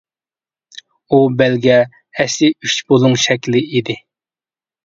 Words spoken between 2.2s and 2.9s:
ئەسلى ئۈچ